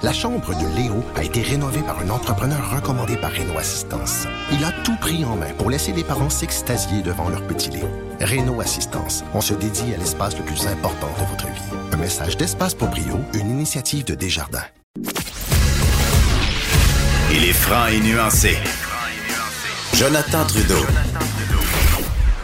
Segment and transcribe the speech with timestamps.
[0.00, 4.28] La chambre de Léo a été rénovée par un entrepreneur recommandé par Renault Assistance.
[4.52, 7.88] Il a tout pris en main pour laisser les parents s'extasier devant leur petit Léo.
[8.20, 11.76] Renault Assistance, on se dédie à l'espace le plus important de votre vie.
[11.92, 14.66] Un message d'Espace pour Brio, une initiative de Desjardins.
[17.32, 18.56] Il est franc et nuancé.
[19.94, 20.86] Jonathan Trudeau.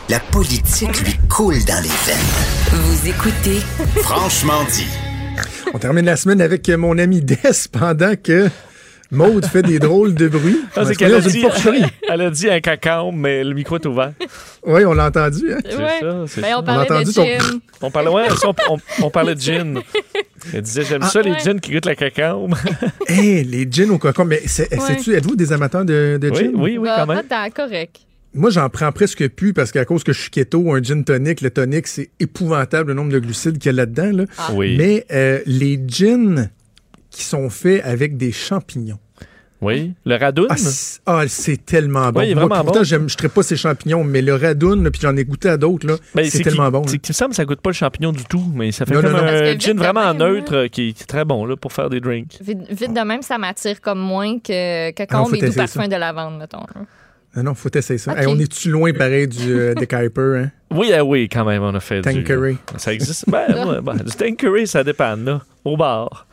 [0.08, 2.82] La politique lui coule dans les veines.
[2.82, 3.60] Vous écoutez
[4.02, 5.03] Franchement dit.
[5.74, 7.36] On termine la semaine avec mon ami Des
[7.72, 8.48] pendant que
[9.10, 10.58] Maude fait des drôles de bruit.
[10.74, 11.44] Ah, c'est qu'elle a, dit,
[12.08, 14.12] elle a dit un cacao, mais le micro est ouvert.
[14.64, 15.52] Oui, on l'a entendu.
[15.52, 15.58] hein?
[15.68, 16.00] C'est Ouais.
[16.00, 16.24] ça.
[16.26, 17.60] c'est Ben, on parlait entendu de ton- gin.
[17.82, 19.80] On parlait, ouais, ça, on, on- on parlait de gin.
[20.54, 22.48] Elle disait J'aime ça, les gins qui goûtent la cacao.
[23.06, 24.24] Hey, les gins au cocon.
[24.24, 24.80] Mais c'est- Ouais.
[24.80, 26.50] sais-tu, êtes-vous des amateurs de, de oui, gin?
[26.54, 27.18] oui, oui, Bah, quand même.
[27.30, 27.98] attends, correct.
[28.34, 31.40] Moi, j'en prends presque plus parce qu'à cause que je suis keto, un gin tonic,
[31.40, 34.10] le tonic, c'est épouvantable le nombre de glucides qu'il y a là-dedans.
[34.12, 34.24] là.
[34.54, 34.76] Oui.
[34.76, 36.48] Mais euh, les gins
[37.10, 38.98] qui sont faits avec des champignons.
[39.60, 39.94] Oui.
[40.04, 40.46] Le radoun.
[40.50, 42.20] Ah, c'est ah, c'est tellement bon.
[42.20, 42.84] Oui, il est Moi, vraiment pourtant, bon.
[42.84, 45.94] je ne pas ces champignons, mais le radoun, puis j'en ai goûté à d'autres, là,
[46.14, 46.82] Ben, c'est tellement bon.
[46.86, 49.00] c'est me semble que ça goûte pas le champignon du tout, mais ça fait Non,
[49.00, 49.24] comme non, non.
[49.24, 51.56] Parce que un vite gin vraiment même, neutre euh, qui, qui est très bon là,
[51.56, 52.36] pour faire des drinks.
[52.42, 55.56] Vite, vite de même, ça m'attire comme moins que Ah cacao faut et doux essayer
[55.62, 55.88] parfum ça.
[55.88, 56.66] de lavande, mettons.
[57.36, 58.12] Non, non, faut essayer ça.
[58.16, 60.50] Hey, on est-tu loin, pareil, du euh, des Kuiper, hein?
[60.70, 62.02] Oui, ah oui, quand même, on a fait du...
[62.02, 62.56] Tanqueray.
[62.76, 63.28] Ça existe?
[63.28, 66.26] Ben, ouais, ben, du Tanqueray, ça dépend, là, au bar.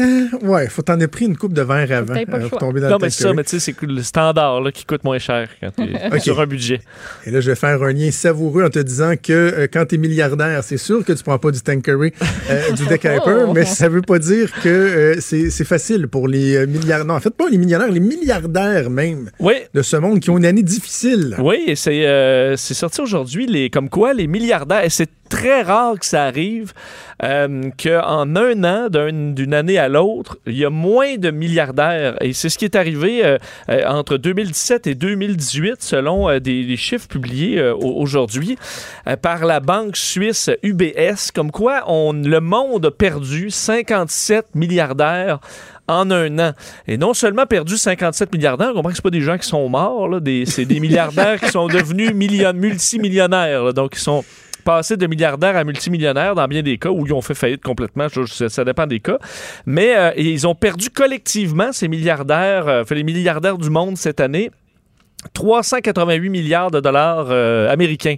[0.00, 2.58] Euh, ouais, faut t'en avoir pris une coupe de verre avant pas le euh, pour
[2.58, 4.70] tomber dans Non, le mais c'est ça, mais tu sais, c'est que le standard là,
[4.72, 6.20] qui coûte moins cher quand t'es Ok.
[6.20, 6.80] sur un budget.
[7.26, 9.94] Et là, je vais faire un lien savoureux en te disant que euh, quand tu
[9.94, 12.12] es milliardaire, c'est sûr que tu prends pas du Tanqueray,
[12.50, 13.52] euh, du Deck Hyper, Oh.
[13.54, 17.04] mais ça veut pas dire que euh, c'est c'est facile pour les euh, milliardaires.
[17.06, 20.38] Non, en fait, pas les millionnaires, les milliardaires même Oui, de ce monde qui ont
[20.38, 21.36] une année difficile.
[21.38, 25.62] Oui, et c'est euh, c'est sorti aujourd'hui, les, comme quoi les milliardaires, et c'est très
[25.62, 26.72] rare que ça arrive,
[27.22, 32.16] euh, qu'en un an, d'un- d'une année à l'autre, il y a moins de milliardaires.
[32.22, 33.38] Et c'est ce qui est arrivé euh,
[33.70, 38.56] euh, entre 2017 et 2018, selon euh, des, des chiffres publiés au- aujourd'hui
[39.22, 45.38] par la banque suisse UBS, comme quoi on, le monde a perdu 57 milliardaires
[45.88, 46.52] en un an.
[46.86, 49.68] Et non seulement perdu 57 milliardaires, on comprend que c'est pas des gens qui sont
[49.68, 50.08] morts,
[50.46, 54.22] c'est des milliardaires qui sont devenus million- multimillionnaires, là, donc ils sont
[54.68, 58.06] passés de milliardaires à multimillionnaires dans bien des cas où ils ont fait faillite complètement,
[58.08, 59.18] je- ça dépend des cas.
[59.64, 64.50] Mais euh, ils ont perdu collectivement ces milliardaires, euh, les milliardaires du monde cette année,
[65.32, 68.16] 388 milliards de dollars euh, américains.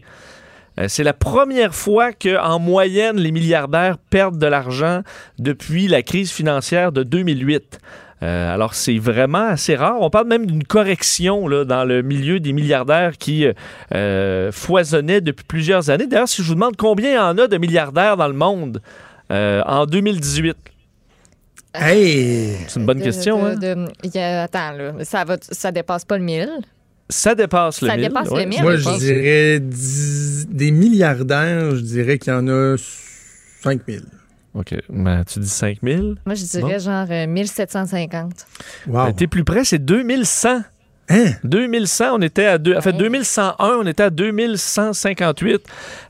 [0.80, 5.02] Euh, C'est la première fois qu'en moyenne, les milliardaires perdent de l'argent
[5.38, 7.78] depuis la crise financière de 2008.
[8.22, 9.96] Euh, alors, c'est vraiment assez rare.
[10.00, 13.46] On parle même d'une correction là, dans le milieu des milliardaires qui
[13.94, 16.06] euh, foisonnait depuis plusieurs années.
[16.06, 18.82] D'ailleurs, si je vous demande combien il y en a de milliardaires dans le monde
[19.32, 20.54] euh, en 2018,
[21.72, 22.56] Hey!
[22.66, 23.42] c'est une bonne De- question.
[23.42, 23.54] de- hein?
[23.56, 26.50] de- il y a- attends, là, ça, va, ça dépasse pas le 1000.
[27.10, 28.47] Ça dépasse le Ça 1000, dépasse le ouais.
[28.47, 28.62] 1000.
[28.62, 32.76] Moi, je dirais des milliardaires, je dirais qu'il y en a
[33.62, 34.03] 5000.
[34.54, 34.75] OK.
[34.88, 36.16] Ben, tu dis 5000.
[36.26, 38.32] Moi, je dirais genre euh, 1750.
[38.88, 39.06] Wow.
[39.06, 40.62] Ben, T'es plus près, c'est 2100.
[41.12, 41.32] Hein?
[41.43, 42.98] 2100, on était à deux, en fait Ouais.
[42.98, 45.60] 2101, on était à 2158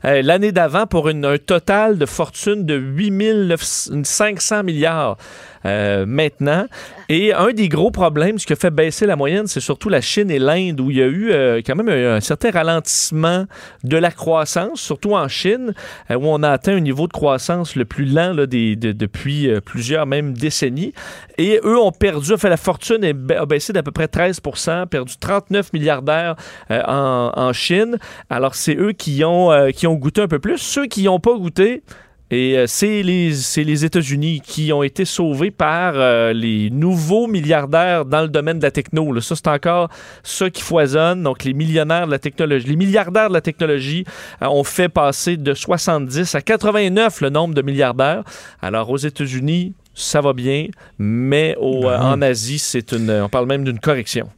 [0.05, 5.17] euh, l'année d'avant pour une- un total de fortune de 8500 milliards
[5.65, 6.65] euh, maintenant.
[7.09, 10.01] Et un des gros problèmes, ce qui a fait baisser la moyenne, c'est surtout la
[10.01, 13.45] Chine et l'Inde où il y a eu euh, quand même un, certain ralentissement
[13.83, 15.73] de la croissance, surtout en Chine,
[16.09, 20.33] euh, où on a atteint un niveau de croissance le plus lent depuis plusieurs même
[20.33, 20.93] décennies.
[21.37, 25.73] Et eux ont perdu, fait la fortune a baissé d'à peu près 13% perdu 39
[25.73, 26.35] milliardaires
[26.69, 27.97] en, en Chine.
[28.29, 30.57] Alors, c'est eux qui ont, qui ont goûté un peu plus.
[30.57, 31.83] Ceux qui n'ont pas goûté,
[32.31, 38.21] et euh, c'est les, États-Unis qui ont été sauvés par euh, les nouveaux milliardaires dans
[38.21, 39.11] le domaine de la techno.
[39.11, 39.21] là.
[39.21, 39.89] Ça, c'est encore
[40.23, 41.23] ça qui foisonne.
[41.23, 44.05] Donc, les millionnaires de la technologie, les milliardaires de la technologie
[44.41, 48.23] euh, ont fait passer de 70 à 89 le nombre de milliardaires.
[48.61, 50.67] Alors, aux États-Unis, ça va bien,
[50.97, 54.29] mais au, euh, en Asie, c'est une, on parle même d'une correction.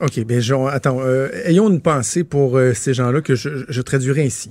[0.00, 3.82] OK, bien, je- attends, euh, ayons une pensée pour euh, ces gens-là que je, je
[3.82, 4.50] traduirai ainsi.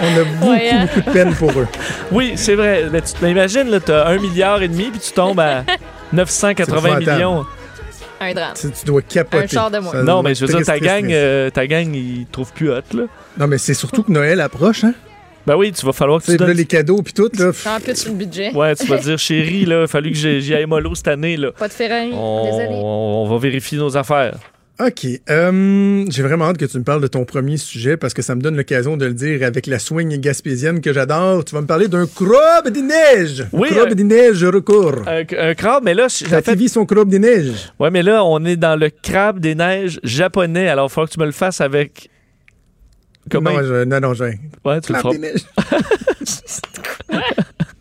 [0.00, 0.86] On a beaucoup, Ouais, hein?
[0.86, 1.66] beaucoup de peine pour eux.
[2.12, 2.84] Oui, c'est vrai.
[2.92, 5.64] Mais tu mais imagine, là, t'as un milliard et demi, puis tu tombes à
[6.12, 7.16] 980 C'est épouvantable.
[7.16, 7.46] millions.
[8.20, 8.52] Un drame.
[8.60, 9.44] Tu, tu dois capoter.
[9.44, 10.02] Un char de moins.
[10.02, 12.80] Non, mais je veux dire, ta gang, euh, ta gang, ils te trouvent plus hot,
[12.94, 13.04] là.
[13.38, 14.94] Non, mais c'est surtout que Noël approche, hein?
[15.46, 16.56] Ben oui, tu vas falloir que Tu tu sais, là, donnes...
[16.56, 17.52] les cadeaux puis tout, là.
[17.66, 18.52] En plus, sur le budget.
[18.54, 21.08] Ouais, tu vas dire, chérie, là, il a fallu que j'ai- j'y aille mollo cette
[21.08, 21.52] année, là.
[21.52, 22.10] Pas de ferraille.
[22.12, 22.68] On, Désolé.
[22.70, 24.34] on va vérifier nos affaires.
[24.80, 25.06] OK.
[25.28, 28.36] Euh, J'ai vraiment hâte que tu me parles de ton premier sujet parce que ça
[28.36, 31.44] me donne l'occasion de le dire avec la swing gaspésienne que j'adore.
[31.44, 33.44] Tu vas me parler d'un crabe des neiges.
[33.52, 35.02] Oui, Crabe euh, des neiges recours.
[35.08, 36.54] Un, un crabe, mais là, j'ai Ça fait...
[36.54, 37.72] vit son crabe des neiges.
[37.80, 40.68] Ouais, mais là, on est dans le crabe des neiges japonais.
[40.68, 42.08] Alors, il faut que tu me le fasses avec.
[43.30, 44.24] Comment Non, je, non, non, je...
[44.64, 45.12] Ouais, tu le Crabe feras.
[45.12, 45.44] des neiges.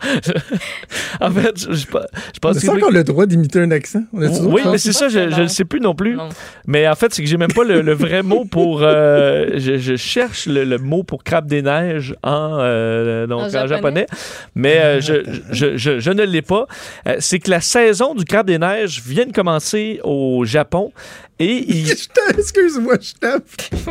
[1.20, 2.66] En fait, je, je, je pense a que.
[2.66, 4.02] ça encore le droit d'imiter un accent?
[4.12, 6.16] On a Oui, mais c'est ça, je, je le sais plus non plus.
[6.16, 6.28] Non.
[6.66, 8.80] Mais en fait, c'est que j'ai même pas le, le vrai mot pour.
[8.82, 13.44] euh, je, je cherche le, le mot pour crabe des neiges en, euh, donc, En
[13.46, 13.68] en japonais.
[13.68, 14.06] japonais,
[14.54, 15.14] mais euh, je,
[15.50, 16.66] je, je, je ne l'ai pas.
[17.06, 20.92] Euh, c'est que la saison du crabe des neiges vient de commencer au Japon
[21.40, 21.90] et il.
[22.38, 23.42] Excuse-moi, je tape.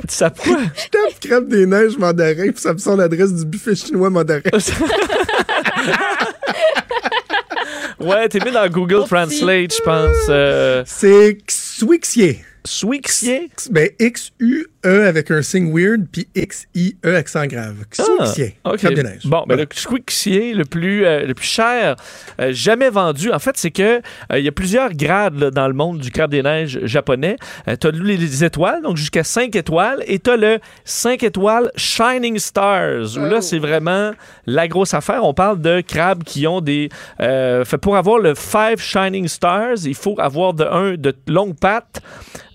[0.08, 3.76] ça pourrait- Je tape crabe des neiges mandarin, puis ça me sort l'adresse du buffet
[3.76, 4.42] chinois mandarin.
[8.00, 10.16] Ouais, t'es mis dans Google Translate, je pense.
[10.30, 12.44] Euh, C'est Xwixier.
[12.68, 13.50] Swixier?
[13.72, 17.76] Ben, X-U-E avec un signe weird, puis X-I-E accent grave.
[17.92, 18.58] Xwixier.
[18.64, 19.26] Ah, des neiges.
[19.26, 19.64] Bon, ben, Voilà.
[19.64, 21.96] le Squixier le plus, euh, le plus cher
[22.40, 25.68] euh, jamais vendu, en fait, c'est que euh, il y a plusieurs grades là, dans
[25.68, 27.38] le monde du crabe des neiges japonais.
[27.80, 31.72] tu as les, les étoiles, donc jusqu'à 5 étoiles, et tu as le 5 étoiles
[31.76, 34.12] Shining Stars, où là, c'est vraiment
[34.46, 35.24] la grosse affaire.
[35.24, 36.90] On parle de crabes qui ont des...
[37.22, 41.58] euh, fait, pour avoir le 5 Shining Stars, il faut avoir de, un, de longues
[41.58, 42.02] pattes,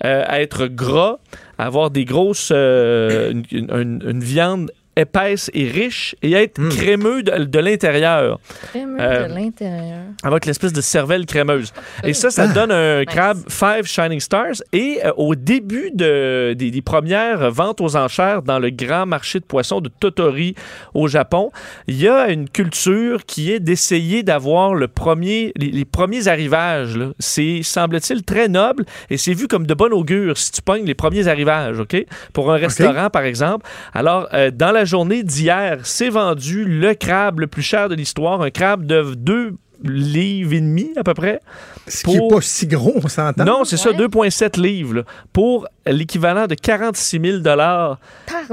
[0.04, 1.18] euh, être gras,
[1.58, 2.50] avoir des grosses...
[2.52, 6.68] euh, une, viande épaisse et riche et être Mm.
[6.70, 8.38] crémeux de, de l'intérieur
[8.70, 10.00] Crémeux Euh, de l'intérieur.
[10.22, 11.72] avec l'espèce de cervelle crémeuse.
[12.04, 12.52] Et ça, ça Ah.
[12.52, 13.06] donne un Nice.
[13.08, 14.62] crabe 5 Shining Stars.
[14.72, 19.40] Et euh, au début de, des, des premières ventes aux enchères dans le grand marché
[19.40, 20.54] de poissons de Totori
[20.94, 21.50] au Japon,
[21.86, 26.98] il y a une culture qui est d'essayer d'avoir le premier, les, les premiers arrivages.
[27.18, 30.94] C'est, semble-t-il, très noble et c'est vu comme de bon augure si tu pognes les
[30.94, 31.96] premiers arrivages, OK?
[32.32, 33.66] Pour un restaurant, par exemple.
[33.94, 38.42] Alors, euh, dans la journée d'hier, c'est vendu le crabe le plus cher de l'histoire,
[38.42, 41.40] un crabe de 2 livres et demi à peu près.
[41.88, 43.44] Ce qui pour- est pas si gros, on s'entend.
[43.44, 43.96] Non, c'est ça, Ouais.
[43.96, 45.02] 2,7 livres là,
[45.32, 47.98] pour l'équivalent de 46 000 dollars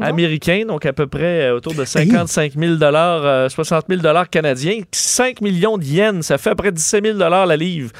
[0.01, 4.27] américains, donc à peu près euh, autour de 55 000 dollars, euh, 60 000 dollars
[4.29, 7.91] canadiens, 5 millions de yens, ça fait à peu près 17 000 dollars la livre.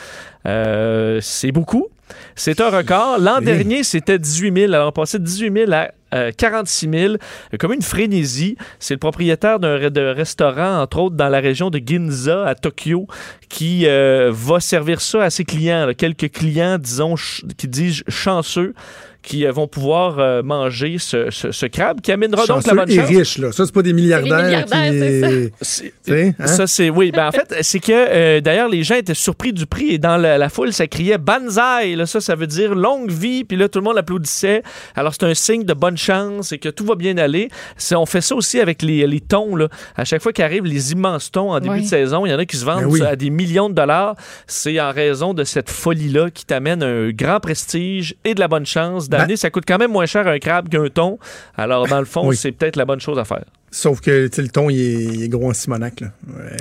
[0.48, 1.88] Euh, c'est beaucoup.
[2.36, 3.18] C'est un record.
[3.20, 3.46] L'an Oui.
[3.46, 4.74] dernier, c'était 18 000.
[4.74, 7.14] Alors, on passait de 18 000 à euh, 46 000.
[7.14, 7.18] Euh,
[7.60, 8.58] Comme une frénésie.
[8.80, 13.08] C'est le propriétaire d'un restaurant, entre autres, dans la région de Ginza, à Tokyo,
[13.50, 15.92] qui euh, va servir ça à ses clients.
[15.98, 17.16] Quelques clients, disons,
[17.58, 18.74] qui disent chanceux,
[19.22, 22.76] qui euh, vont pouvoir euh, manger ce, ce- ce crabe, qui amènera donc la Chanceux
[22.76, 23.08] bonne et chance.
[23.08, 23.52] riche, là.
[23.52, 24.44] Ça, c'est pas des milliardaires.
[24.46, 25.54] milliardaires, c'est qui...
[25.62, 26.48] C'est- Tu sais, hein?
[26.48, 26.90] Ça, c'est.
[26.90, 29.98] Oui, ben en fait, c'est que euh, d'ailleurs, les gens étaient surpris du prix et
[29.98, 31.96] dans la, la foule, ça criait Banzai.
[31.96, 33.44] Là, ça, ça veut dire longue vie.
[33.44, 34.64] Puis là, tout le monde applaudissait.
[34.96, 37.50] Alors, c'est un signe de bonne chance et que tout va bien aller.
[37.94, 39.56] On fait ça aussi avec les, les thons.
[39.56, 39.68] Là.
[39.96, 41.82] À chaque fois qu'arrivent les immenses thons en début Oui.
[41.84, 43.02] de saison, il y en a qui se vendent Ben oui.
[43.02, 44.16] à des millions de dollars.
[44.48, 48.66] C'est en raison de cette folie-là qui t'amène un grand prestige et de la bonne
[48.66, 49.28] chance d'année.
[49.28, 51.20] Ben- Ça coûte quand même moins cher un crabe qu'un thon.
[51.58, 52.36] Alors, dans le fond, Oui.
[52.36, 53.44] c'est peut-être la bonne chose à faire.
[53.72, 56.04] Sauf que tu sais, le thon, il est, il est gros en Simonac.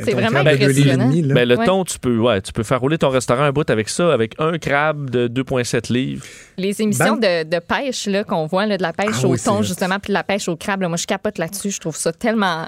[0.05, 1.07] C'est ton vraiment impressionnant.
[1.09, 1.35] demi, là.
[1.35, 1.65] Ben, le Ouais.
[1.65, 4.35] thon, tu peux, ouais, tu peux faire rouler ton restaurant un bout avec ça, avec
[4.39, 6.23] un crabe de 2,7 livres.
[6.59, 9.33] Les émissions Ben- de, de pêche là, qu'on voit, là, de la pêche Ah au
[9.33, 11.71] oui, thon, justement, puis de la pêche au crabe, là, moi, je capote là-dessus.
[11.71, 12.67] Je trouve ça tellement.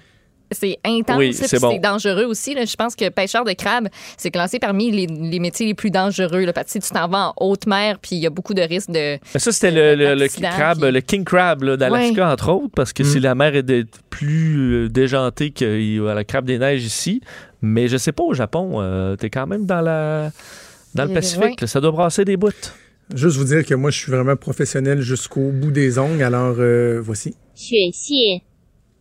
[0.53, 1.79] C'est intense, Oui, c'est bon.
[1.79, 2.55] dangereux aussi.
[2.55, 2.65] là.
[2.65, 6.45] Je pense que pêcheur de crabe, c'est classé parmi les, les métiers les plus dangereux.
[6.45, 8.31] Là, parce que tu sais, tu t'en vas en haute mer, puis il y a
[8.31, 9.19] beaucoup de risques de.
[9.35, 12.93] Mais ça, c'était le, le- le crabe, puis- le king crab d'Alaska, entre autres, parce
[12.93, 13.07] que Mm.
[13.07, 17.21] si la mer est de- plus euh, déjantée que euh, le crabe des neiges ici.
[17.63, 20.31] Mais je sais pas, au Japon, euh, t'es quand même dans la
[20.95, 21.61] dans le Pacifique.
[21.61, 22.51] là, ça doit brasser des bouts.
[23.15, 26.23] Juste vous dire que moi, je suis vraiment professionnel jusqu'au bout des ongles.
[26.23, 27.35] Alors, euh, voici.
[27.55, 28.43] 雪蟹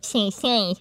[0.02, 0.72] ，Chien, chien.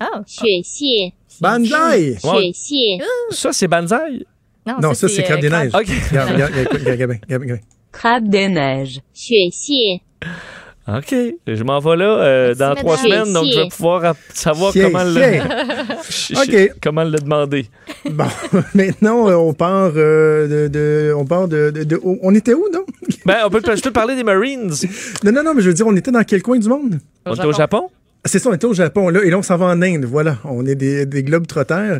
[0.00, 2.18] Ah, 雪蟹， Banzai!
[2.24, 2.52] Ouais.
[2.52, 4.26] 雪蟹， Ça, c'est banzai.
[4.66, 5.72] Non, ça, c'est euh, crabe des neiges.
[5.74, 5.86] OK.
[6.10, 7.60] Regarde, regarde, regarde, regarde, regarde, regarde, regarde.
[7.92, 9.00] Crabe des neiges.
[9.14, 10.00] 雪蟹，
[10.88, 11.14] OK.
[11.46, 12.84] Je m'en vais là euh, Merci, dans madame.
[12.84, 13.68] trois semaines, donc je vais Chier.
[13.70, 15.20] pouvoir app- savoir Chier, comment le,
[16.10, 16.36] chier.
[16.36, 16.72] OK.
[16.80, 17.66] comment le demander.
[18.08, 18.24] Bon,
[18.74, 22.66] maintenant, euh, on part euh, de, de- On part de, de- de- On était où,
[22.72, 22.84] non?
[23.24, 24.70] Ben, on peut, je peux te parler des Marines.
[25.24, 27.00] Non, non, non, mais je veux dire, on était dans quel coin du monde?
[27.24, 27.88] On est au Japon?
[28.25, 30.37] C'est ça, on était au Japon, là, et là, on s'en va en Inde, voilà.
[30.43, 31.99] On est des, des globes trotteurs.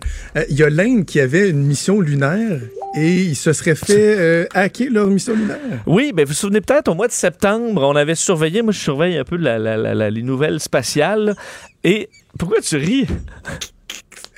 [0.50, 2.62] Il y a l'Inde qui avait une mission lunaire
[2.96, 5.58] et ils se seraient fait euh, hacker leur mission lunaire.
[5.88, 8.80] Oui, ben vous vous souvenez peut-être, au mois de septembre, on avait surveillé, moi je
[8.80, 11.36] surveille un peu la, la, les nouvelles spatiales,
[11.84, 13.08] et pourquoi tu ris?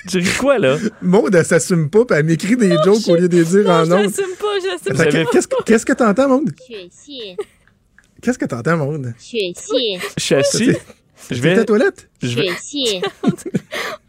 [0.06, 0.76] Tu ris quoi, là?
[1.00, 3.70] Maud, elle s'assume pas, puis elle m'écrit des jokes au lieu de les dire non,
[3.70, 3.98] en nom.
[4.00, 5.30] Je n'assume pas, je n'assume pas.
[5.32, 6.52] Qu'est-ce que qu'est-ce que t'entends, Maud?
[6.58, 7.36] Je suis assis.
[8.20, 9.14] Qu'est-ce que t'entends, Maud?
[9.18, 9.54] Je suis.
[10.18, 10.72] Je suis assis.
[11.30, 12.08] Je vais aux toilette?
[12.22, 13.02] Je vais chier.
[13.22, 13.28] On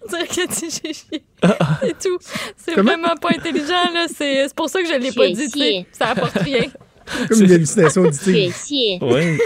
[0.09, 1.23] dirait que tu chier.
[1.41, 1.79] Ah, ah.
[1.81, 2.17] C'est tout.
[2.57, 4.07] C'est vraiment pas intelligent là.
[4.13, 5.47] C'est pour ça que je l'ai pas dit.
[5.49, 5.85] T'sais.
[5.91, 6.65] Ça apporte rien.
[7.29, 8.25] Comme une hallucination auditive.
[8.25, 8.99] Je vais chier.
[9.01, 9.37] Ouais.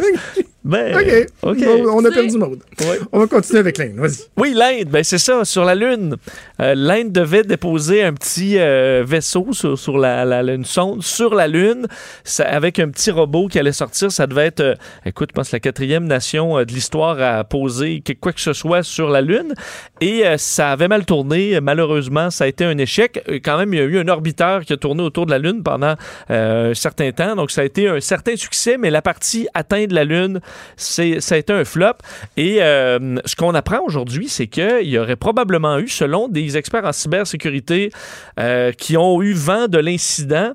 [0.70, 1.64] ben, OK.
[1.64, 2.58] Bon, on a perdu Maud.
[2.80, 2.98] Ouais.
[3.12, 3.94] On va continuer avec l'Inde.
[3.96, 4.24] Vas-y.
[4.36, 6.16] Oui, l'Inde, ben c'est ça, sur la Lune.
[6.60, 11.02] Euh, L'Inde devait déposer un petit euh, vaisseau sur, sur la, la- la- une sonde
[11.02, 11.86] sur la Lune
[12.24, 14.12] ça- avec un petit robot qui allait sortir.
[14.12, 14.74] Ça devait être, euh,
[15.04, 18.52] écoute, je pense, la quatrième nation euh, de l'histoire à poser que- quoi que ce
[18.52, 19.54] soit sur la Lune.
[20.00, 21.60] Et euh, ça avait mal tourné.
[21.60, 23.22] Malheureusement, ça a été un échec.
[23.44, 25.62] Quand même, il y a eu un orbiteur qui a tourné autour de la Lune
[25.62, 25.94] pendant
[26.30, 27.34] euh, un certain temps.
[27.36, 30.40] Donc, ça a été un certain succès, mais la partie atteinte de la Lune,
[30.76, 31.94] c'est, ça a été un flop.
[32.36, 36.84] Et euh, ce qu'on apprend aujourd'hui, c'est qu'il y aurait probablement eu, selon des experts
[36.84, 37.90] en cybersécurité
[38.38, 40.52] euh, qui ont eu vent de l'incident,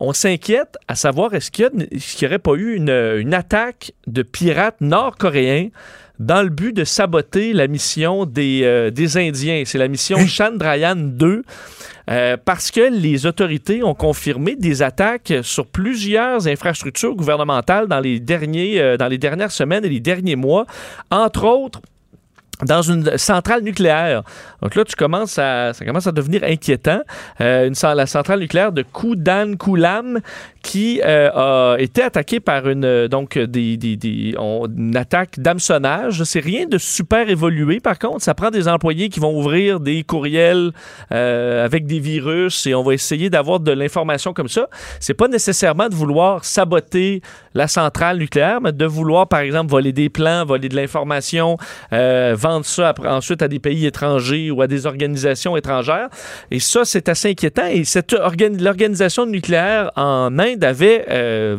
[0.00, 4.80] on s'inquiète à savoir est-ce qu'il n'y aurait pas eu une, une attaque de pirates
[4.80, 5.68] nord-coréens
[6.18, 9.62] dans le but de saboter la mission des, euh, des Indiens.
[9.66, 11.42] C'est la mission Chandrayaan 2.
[12.10, 18.20] euh, parce que les autorités ont confirmé des attaques sur plusieurs infrastructures gouvernementales dans les,
[18.20, 20.66] derniers, euh, dans les dernières semaines et les derniers mois,
[21.10, 21.80] entre autres
[22.62, 24.22] dans une centrale nucléaire.
[24.62, 27.00] Donc là, tu commences à, ça commence à devenir inquiétant.
[27.40, 30.20] Euh, une, la centrale nucléaire de Kudan Kulam
[30.62, 35.38] qui euh, a été attaquée par une, euh, donc, des, des- des- on- une attaque
[35.38, 36.22] d'hameçonnage.
[36.24, 38.22] C'est rien de super évolué, par contre.
[38.22, 40.70] Ça prend des employés qui vont ouvrir des courriels
[41.12, 44.68] euh, avec des virus et on va essayer d'avoir de l'information comme ça.
[45.00, 47.20] C'est pas nécessairement de vouloir saboter
[47.54, 51.56] la centrale nucléaire, mais de vouloir, par exemple, voler des plans, voler de l'information,
[52.44, 56.08] vendre ça ensuite à des pays étrangers ou à des organisations étrangères.
[56.50, 57.68] Et ça, c'est assez inquiétant.
[57.78, 61.56] Et cette organi- l'organisation nucléaire en Inde avait euh,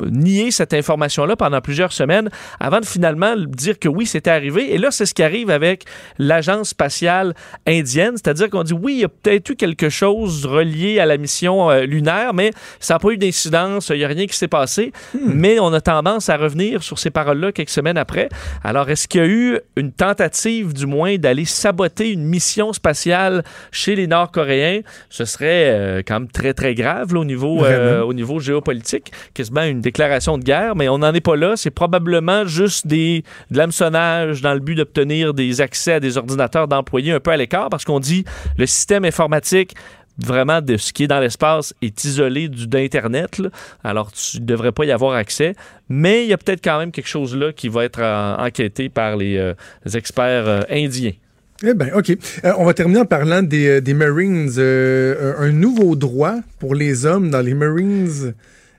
[0.00, 2.28] nié cette information-là pendant plusieurs semaines
[2.60, 4.74] avant de finalement dire que oui, c'était arrivé.
[4.74, 5.84] Et là, c'est ce qui arrive avec
[6.18, 7.34] l'agence spatiale
[7.66, 11.16] indienne, c'est-à-dire qu'on dit oui, il y a peut-être eu quelque chose relié à la
[11.16, 14.48] mission euh, lunaire, mais ça n'a pas eu d'incidence, il n'y a rien qui s'est
[14.48, 14.92] passé.
[15.14, 18.28] Mais on a tendance à revenir sur ces paroles-là quelques semaines après.
[18.64, 23.42] Alors, est-ce qu'il y a eu une tentative, du moins, d'aller saboter une mission spatiale
[23.70, 24.80] chez les Nord-Coréens?
[25.10, 29.12] Ce serait euh, quand même très, très grave là, au, niveau, euh, au niveau géopolitique,
[29.34, 31.54] quasiment une déclaration de guerre, mais on n'en est pas là.
[31.56, 36.68] C'est probablement juste des, de l'hameçonnage dans le but d'obtenir des accès à des ordinateurs
[36.68, 38.24] d'employés un peu à l'écart, parce qu'on dit
[38.58, 39.74] le système informatique
[40.18, 43.40] vraiment de ce qui est dans l'espace est isolé du d'Internet.
[43.82, 45.54] Alors, tu ne devrais pas y avoir accès.
[45.88, 48.88] Mais il y a peut-être quand même quelque chose là qui va être euh, enquêté
[48.88, 49.54] par les, euh,
[49.94, 51.12] experts euh, indiens.
[51.64, 52.16] Eh bien, OK.
[52.58, 54.50] On va terminer en parlant des, Marines.
[54.58, 58.34] Un nouveau droit pour les hommes dans les Marines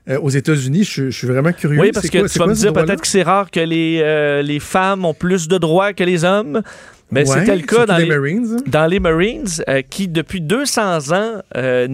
[0.08, 0.84] euh, aux États-Unis.
[0.84, 1.80] Je, je suis vraiment curieux.
[1.80, 4.00] Oui, parce que quoi- tu vas quoi me dire peut-être que c'est rare que les,
[4.02, 6.62] euh, les femmes ont plus de droits que les hommes.
[7.10, 8.56] Mais Ouais, c'était le cas surtout dans les les, Marines.
[8.58, 8.62] hein.
[8.66, 11.86] dans les Marines, euh, qui, depuis 200 ans euh,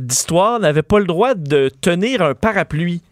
[0.00, 3.02] d'histoire, n'avaient pas le droit de tenir un parapluie.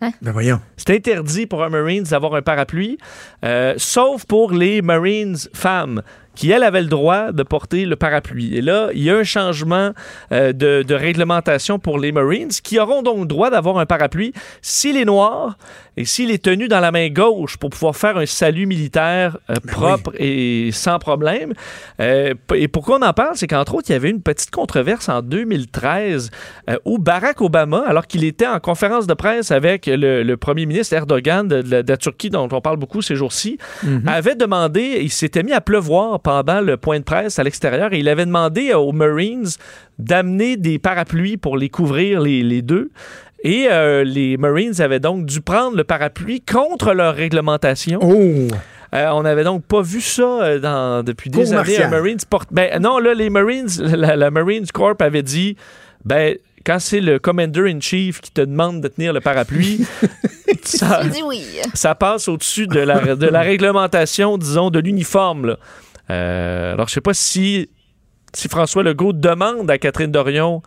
[0.00, 0.60] Ben voyons.
[0.76, 2.98] C'est interdit pour un Marines d'avoir un parapluie,
[3.44, 6.02] euh, sauf pour les Marines femmes
[6.36, 8.56] qui, elles, avaient le droit de porter le parapluie.
[8.56, 9.92] Et là, il y a un changement
[10.32, 14.32] euh, de, de réglementation pour les Marines qui auront donc le droit d'avoir un parapluie
[14.62, 15.56] s'il est noir
[15.96, 19.54] et s'il est tenu dans la main gauche pour pouvoir faire un salut militaire euh,
[19.66, 21.54] propre et sans problème.
[22.00, 25.08] Euh, et pourquoi on en parle, c'est qu'entre autres, il y avait une petite controverse
[25.08, 26.30] en 2013
[26.68, 30.66] euh, où Barack Obama, alors qu'il était en conférence de presse avec le, le premier
[30.66, 33.58] ministre Erdogan de, de la, de la Turquie, dont on parle beaucoup ces jours-ci,
[34.06, 38.00] avait demandé, il s'était mis à pleuvoir pendant le point de presse à l'extérieur et
[38.00, 39.46] il avait demandé aux Marines
[40.00, 42.90] d'amener des parapluies pour les couvrir les, les deux.
[43.44, 48.00] Et euh, les Marines avaient donc dû prendre le parapluie contre leur réglementation.
[48.02, 48.48] Oh!
[48.92, 51.62] Euh, on n'avait donc pas vu ça euh, dans- depuis des années.
[51.90, 52.48] Marines porte.
[52.50, 55.56] Ben non, là, les Marines, la, la Marines Corp avait dit,
[56.04, 59.86] ben quand c'est le Commander in Chief qui te demande de tenir le parapluie,
[60.64, 61.02] ça,
[61.74, 65.56] ça passe au-dessus de la, de la réglementation, disons, de l'uniforme.
[66.10, 67.68] Euh, alors, je sais pas si,
[68.32, 70.62] si François Legault demande à Catherine Dorion,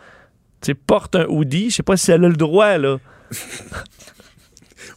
[0.61, 2.97] tu porte un hoodie, je sais pas si elle a le droit, là.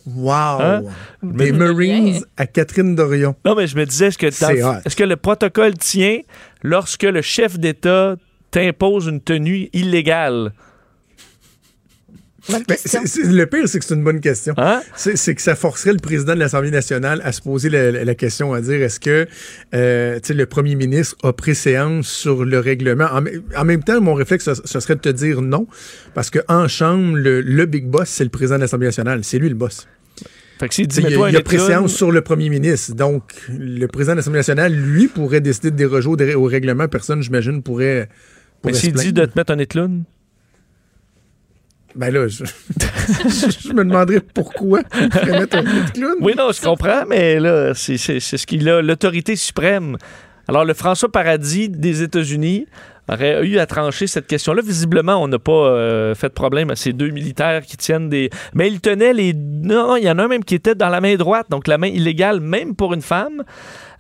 [0.07, 0.61] Wow!
[0.61, 0.83] Hein?
[1.23, 3.37] Des Mais- Marines à Catherine Dorion.
[3.45, 6.19] Non, mais je me disais, est-ce que, est-ce que le protocole tient
[6.63, 8.17] lorsque le chef d'État
[8.51, 10.53] t'impose une tenue illégale?
[12.49, 14.55] Ben, le pire, c'est que c'est une bonne question.
[14.57, 14.83] Hein?
[14.97, 18.15] C'est que ça forcerait le président de l'Assemblée nationale à se poser la, la- la
[18.17, 19.29] question, à dire est-ce que
[19.75, 23.07] euh, le premier ministre a préséance sur le règlement?
[23.57, 25.69] En, même temps, mon réflexe, ce, ce serait de te dire non,
[26.15, 29.21] parce que en Chambre, le, le big boss, c'est le président de l'Assemblée nationale.
[29.23, 29.87] C'est lui le boss.
[30.59, 32.95] Fait que dit, Il y a, il y a préséance sur le premier ministre.
[32.95, 36.87] Donc, le président de l'Assemblée nationale, lui, pourrait décider de déroger au, règlement.
[36.89, 38.09] Personne, j'imagine, pourrait.
[38.65, 40.05] Mais pourrait s'il dit de te mettre un éclune,
[41.95, 46.15] Ben là, je, me demanderais pourquoi il mettre un petit clown.
[46.21, 49.97] Oui, non, je comprends, mais là, c'est ce qu'il a, l'autorité suprême.
[50.49, 52.67] Alors, le François Paradis des États-Unis
[53.09, 54.63] aurait eu à trancher cette question-là.
[54.63, 58.31] Visiblement, on n'a pas euh, fait de problème à ces deux militaires qui tiennent des...
[58.55, 59.35] Mais ils tenaient les...
[59.35, 61.79] Non, il y en a un même qui était dans la main droite, donc la
[61.79, 63.45] main illégale, même pour une femme.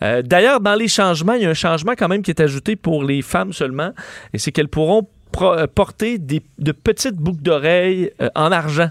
[0.03, 2.77] Euh, D'ailleurs, dans les changements, il y a un changement quand même qui est ajouté
[2.77, 3.93] pour les femmes seulement,
[4.33, 8.91] et c'est qu'elles pourront porter des, de petites boucles d'oreilles euh, en argent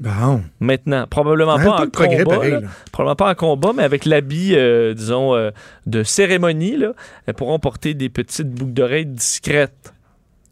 [0.00, 0.42] Bon.
[0.60, 1.06] maintenant.
[1.08, 2.24] Probablement Un pas en combat.
[2.24, 2.60] pareil, là.
[2.60, 2.68] là.
[2.92, 5.50] Probablement pas en combat, mais avec l'habit, euh, disons, euh,
[5.86, 6.92] de cérémonie, là,
[7.26, 9.92] elles pourront porter des petites boucles d'oreilles discrètes.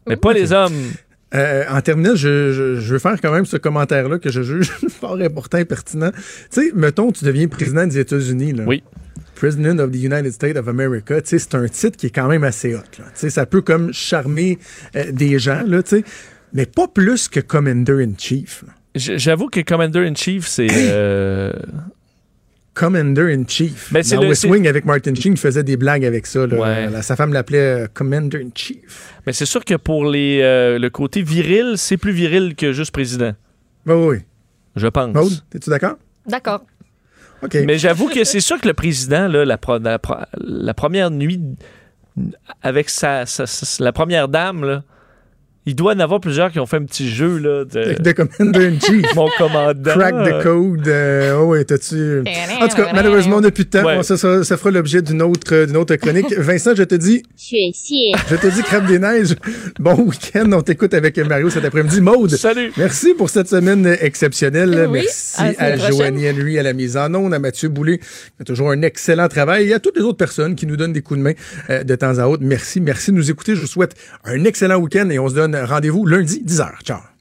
[0.05, 0.73] Mais pas les hommes.
[1.33, 4.69] Euh, en terminant, je, je- je veux faire quand même ce commentaire-là que je juge
[4.89, 6.11] fort important et pertinent.
[6.11, 6.17] Tu
[6.49, 8.53] sais, mettons, tu deviens président des États-Unis.
[8.65, 8.83] Oui.
[9.37, 11.21] President of the United States of America.
[11.21, 12.79] Tu sais, c'est un titre qui est quand même assez hot.
[12.99, 13.05] là.
[13.05, 14.57] Tu sais, ça peut comme charmer
[14.95, 16.03] euh, des gens, là, tu sais,
[16.53, 18.63] mais pas plus que Commander-in-Chief.
[18.67, 18.73] là.
[18.95, 20.67] J- J'avoue que Commander-in-Chief, c'est...
[20.71, 21.51] euh,
[22.73, 23.91] Commander-in-Chief.
[23.91, 26.45] Ben, c'est Dans le- West Wing, avec Martin Sheen, il faisait des blagues avec ça.
[26.45, 26.89] là.
[26.91, 27.01] Ouais.
[27.01, 29.13] Sa femme l'appelait euh, Commander-in-Chief.
[29.25, 32.91] Mais c'est sûr que pour les, euh, le côté viril, c'est plus viril que juste
[32.91, 33.33] président,
[33.87, 34.17] Oui, oui, oui.
[34.75, 35.13] je pense.
[35.13, 35.97] Maude, es-tu d'accord?
[36.27, 36.63] D'accord.
[37.53, 41.41] Mais j'avoue que c'est sûr que le président, là, la, première nuit
[42.63, 44.81] avec la première dame,
[45.67, 49.13] il doit en avoir plusieurs qui ont fait un petit jeu là, de De Commander-in-Chief.
[49.15, 49.91] mon commandant.
[49.91, 50.87] Crack the code.
[50.87, 52.23] Euh, oh oui, t'as-tu.
[52.61, 53.83] En tout cas, malheureusement, on n'a plus de temps.
[53.83, 53.97] Ouais.
[53.97, 56.33] Bon, ça, ça, ça fera l'objet d'une autre, euh, d'une autre chronique.
[56.37, 59.35] Vincent, je te dis, je te dis, crabe des neiges.
[59.77, 60.49] Bon week-end.
[60.53, 61.99] On t'écoute avec Mario cet après-midi.
[61.99, 62.31] Maude.
[62.31, 62.71] Salut!
[62.77, 64.87] Merci pour cette semaine exceptionnelle.
[64.89, 65.77] Oui, Merci à à.
[65.77, 68.05] Joanie Henry à la mise en onde, à Mathieu Boulay, qui
[68.39, 71.01] a toujours un excellent travail, et à toutes les autres personnes qui nous donnent des
[71.01, 71.33] coups de main
[71.69, 72.43] euh, de temps à autre.
[72.45, 73.53] Merci, merci de nous écouter.
[73.55, 76.81] Je vous souhaite un excellent week-end et on se donne rendez-vous lundi, 10h.
[76.83, 77.16] Ciao.